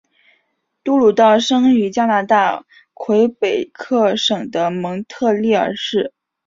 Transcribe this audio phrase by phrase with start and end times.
[0.83, 2.65] 杜鲁道生于加拿大
[2.95, 6.11] 魁北克省的蒙特利尔市。